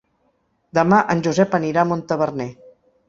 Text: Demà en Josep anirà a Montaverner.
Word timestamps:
Demà 0.77 1.01
en 1.15 1.21
Josep 1.27 1.53
anirà 1.59 1.83
a 1.85 1.89
Montaverner. 1.91 2.49